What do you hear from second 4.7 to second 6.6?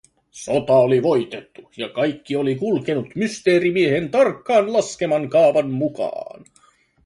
laskeman kaavan mukaan.